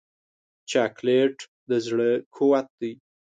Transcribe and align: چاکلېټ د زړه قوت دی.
چاکلېټ 0.69 1.37
د 1.69 1.71
زړه 1.85 2.09
قوت 2.35 2.67
دی. 2.81 2.93